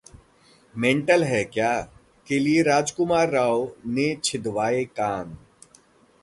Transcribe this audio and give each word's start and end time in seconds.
'mental 0.75 1.23
है 1.23 1.43
क्या' 1.43 1.81
के 2.27 2.39
लिए 2.39 2.61
राजकुमार 2.63 3.29
राव 3.29 3.71
ने 3.87 4.15
छिदवाए 4.23 4.83
कान 4.97 5.37